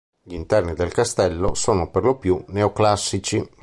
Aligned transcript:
Gli 0.23 0.33
interni 0.33 0.73
del 0.73 0.91
castello 0.91 1.53
sono 1.53 1.91
perlopiù 1.91 2.43
neoclassici. 2.47 3.47